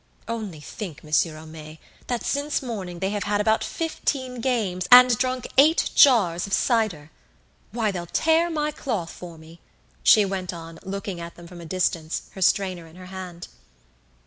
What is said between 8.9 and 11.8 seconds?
for me," she went on, looking at them from a